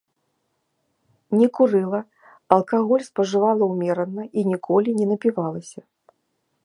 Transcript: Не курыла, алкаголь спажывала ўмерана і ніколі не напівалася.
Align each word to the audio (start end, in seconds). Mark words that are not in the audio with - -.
Не 1.41 1.47
курыла, 1.57 1.99
алкаголь 2.57 3.05
спажывала 3.09 3.63
ўмерана 3.75 4.23
і 4.41 4.47
ніколі 4.53 4.89
не 5.01 5.05
напівалася. 5.11 5.81